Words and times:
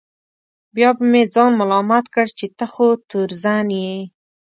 بیا 0.75 0.89
به 0.97 1.03
مې 1.11 1.23
ځان 1.33 1.51
ملامت 1.59 2.05
کړ 2.13 2.25
چې 2.37 2.45
ته 2.57 2.65
خو 2.73 2.87
تورزن 3.09 3.67
یې. 3.81 3.97